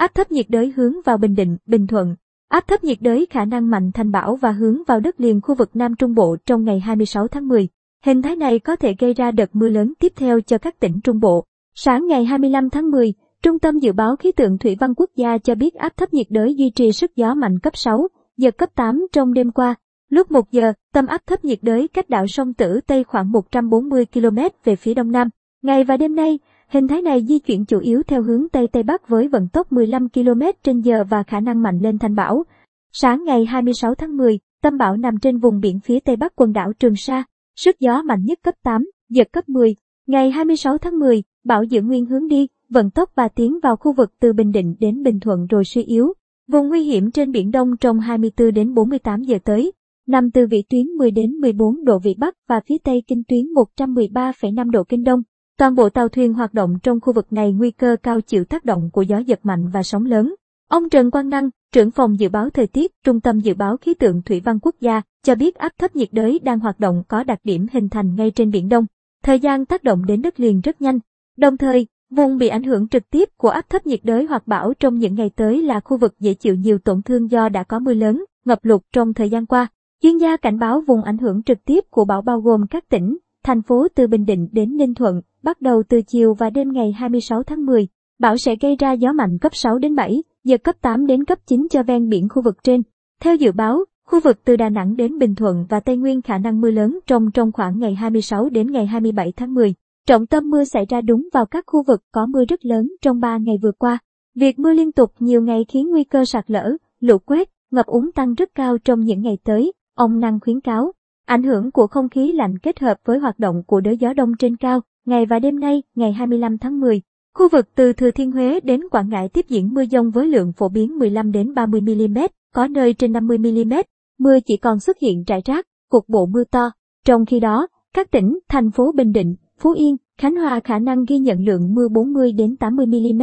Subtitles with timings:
[0.00, 2.16] Áp thấp nhiệt đới hướng vào Bình Định, Bình Thuận.
[2.48, 5.54] Áp thấp nhiệt đới khả năng mạnh thành bão và hướng vào đất liền khu
[5.54, 7.68] vực Nam Trung Bộ trong ngày 26 tháng 10.
[8.04, 11.00] Hình thái này có thể gây ra đợt mưa lớn tiếp theo cho các tỉnh
[11.04, 11.44] Trung Bộ.
[11.74, 15.38] Sáng ngày 25 tháng 10, Trung tâm Dự báo Khí tượng Thủy văn Quốc gia
[15.38, 18.70] cho biết áp thấp nhiệt đới duy trì sức gió mạnh cấp 6, giật cấp
[18.74, 19.74] 8 trong đêm qua.
[20.08, 24.06] Lúc 1 giờ, tâm áp thấp nhiệt đới cách đảo sông Tử Tây khoảng 140
[24.12, 25.28] km về phía đông nam.
[25.62, 26.38] Ngày và đêm nay,
[26.68, 29.72] hình thái này di chuyển chủ yếu theo hướng Tây Tây Bắc với vận tốc
[29.72, 32.44] 15 km trên giờ và khả năng mạnh lên thành bão.
[32.92, 36.52] Sáng ngày 26 tháng 10, tâm bão nằm trên vùng biển phía Tây Bắc quần
[36.52, 37.24] đảo Trường Sa,
[37.56, 39.74] sức gió mạnh nhất cấp 8, giật cấp 10.
[40.06, 43.92] Ngày 26 tháng 10, bão giữ nguyên hướng đi, vận tốc và tiến vào khu
[43.92, 46.12] vực từ Bình Định đến Bình Thuận rồi suy yếu.
[46.48, 49.72] Vùng nguy hiểm trên Biển Đông trong 24 đến 48 giờ tới,
[50.06, 53.44] nằm từ vị tuyến 10 đến 14 độ Vĩ Bắc và phía Tây kinh tuyến
[53.78, 55.22] 113,5 độ Kinh Đông.
[55.60, 58.64] Toàn bộ tàu thuyền hoạt động trong khu vực này nguy cơ cao chịu tác
[58.64, 60.34] động của gió giật mạnh và sóng lớn.
[60.68, 63.94] Ông Trần Quang Năng, trưởng phòng dự báo thời tiết, Trung tâm Dự báo Khí
[63.94, 67.24] tượng Thủy văn Quốc gia, cho biết áp thấp nhiệt đới đang hoạt động có
[67.24, 68.86] đặc điểm hình thành ngay trên Biển Đông.
[69.22, 70.98] Thời gian tác động đến đất liền rất nhanh.
[71.36, 74.72] Đồng thời, vùng bị ảnh hưởng trực tiếp của áp thấp nhiệt đới hoặc bão
[74.74, 77.78] trong những ngày tới là khu vực dễ chịu nhiều tổn thương do đã có
[77.78, 79.66] mưa lớn, ngập lụt trong thời gian qua.
[80.02, 83.18] Chuyên gia cảnh báo vùng ảnh hưởng trực tiếp của bão bao gồm các tỉnh,
[83.44, 86.92] thành phố từ Bình Định đến Ninh Thuận, bắt đầu từ chiều và đêm ngày
[86.92, 87.88] 26 tháng 10.
[88.18, 91.38] Bão sẽ gây ra gió mạnh cấp 6 đến 7, giật cấp 8 đến cấp
[91.46, 92.82] 9 cho ven biển khu vực trên.
[93.20, 96.38] Theo dự báo, khu vực từ Đà Nẵng đến Bình Thuận và Tây Nguyên khả
[96.38, 99.74] năng mưa lớn trong trong khoảng ngày 26 đến ngày 27 tháng 10.
[100.06, 103.20] Trọng tâm mưa xảy ra đúng vào các khu vực có mưa rất lớn trong
[103.20, 103.98] 3 ngày vừa qua.
[104.34, 108.12] Việc mưa liên tục nhiều ngày khiến nguy cơ sạt lở, lũ quét, ngập úng
[108.12, 110.92] tăng rất cao trong những ngày tới, ông Năng khuyến cáo.
[111.26, 114.32] Ảnh hưởng của không khí lạnh kết hợp với hoạt động của đới gió đông
[114.38, 117.02] trên cao, ngày và đêm nay, ngày 25 tháng 10,
[117.34, 120.52] khu vực từ Thừa Thiên Huế đến Quảng Ngãi tiếp diễn mưa dông với lượng
[120.52, 122.18] phổ biến 15 đến 30 mm,
[122.54, 123.72] có nơi trên 50 mm.
[124.18, 126.70] Mưa chỉ còn xuất hiện rải rác, cục bộ mưa to.
[127.06, 131.04] Trong khi đó, các tỉnh, thành phố Bình Định, Phú Yên, Khánh Hòa khả năng
[131.08, 133.22] ghi nhận lượng mưa 40 đến 80 mm,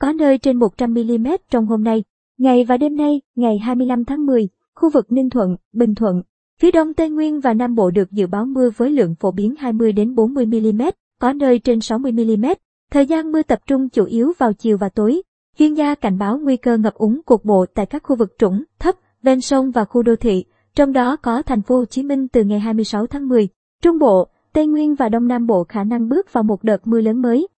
[0.00, 2.04] có nơi trên 100 mm trong hôm nay.
[2.38, 6.22] Ngày và đêm nay, ngày 25 tháng 10, khu vực Ninh Thuận, Bình Thuận,
[6.60, 9.54] phía đông Tây Nguyên và Nam Bộ được dự báo mưa với lượng phổ biến
[9.58, 10.82] 20 đến 40 mm,
[11.18, 12.46] có nơi trên 60 mm.
[12.90, 15.22] Thời gian mưa tập trung chủ yếu vào chiều và tối.
[15.58, 18.64] Chuyên gia cảnh báo nguy cơ ngập úng cục bộ tại các khu vực trũng,
[18.78, 20.44] thấp, ven sông và khu đô thị,
[20.74, 23.48] trong đó có thành phố Hồ Chí Minh từ ngày 26 tháng 10.
[23.82, 27.00] Trung Bộ, Tây Nguyên và Đông Nam Bộ khả năng bước vào một đợt mưa
[27.00, 27.48] lớn mới.